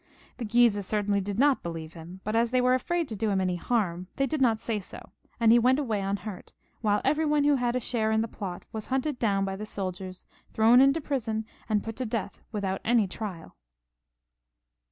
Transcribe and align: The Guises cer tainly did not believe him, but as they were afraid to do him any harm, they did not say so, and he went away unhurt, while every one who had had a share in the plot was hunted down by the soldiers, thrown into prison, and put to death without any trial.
The 0.37 0.45
Guises 0.45 0.87
cer 0.87 1.03
tainly 1.03 1.23
did 1.23 1.37
not 1.37 1.61
believe 1.61 1.93
him, 1.93 2.21
but 2.23 2.35
as 2.35 2.49
they 2.49 2.59
were 2.59 2.73
afraid 2.73 3.07
to 3.09 3.15
do 3.15 3.29
him 3.29 3.39
any 3.39 3.57
harm, 3.57 4.07
they 4.15 4.25
did 4.25 4.41
not 4.41 4.57
say 4.57 4.79
so, 4.79 5.11
and 5.39 5.51
he 5.51 5.59
went 5.59 5.77
away 5.77 6.01
unhurt, 6.01 6.55
while 6.81 7.01
every 7.05 7.23
one 7.23 7.43
who 7.43 7.57
had 7.57 7.59
had 7.59 7.75
a 7.75 7.79
share 7.79 8.11
in 8.11 8.21
the 8.21 8.27
plot 8.27 8.65
was 8.73 8.87
hunted 8.87 9.19
down 9.19 9.45
by 9.45 9.55
the 9.55 9.67
soldiers, 9.67 10.25
thrown 10.53 10.81
into 10.81 11.01
prison, 11.01 11.45
and 11.69 11.83
put 11.83 11.97
to 11.97 12.07
death 12.07 12.41
without 12.51 12.81
any 12.83 13.05
trial. 13.07 13.55